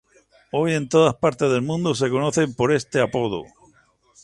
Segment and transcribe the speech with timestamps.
[0.51, 3.43] Hoy en todas partes del mundo me conocen por ese apodo"".